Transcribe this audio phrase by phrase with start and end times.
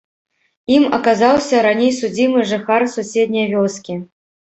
[0.77, 4.05] Ім аказаўся раней судзімы жыхар суседняй вёскі.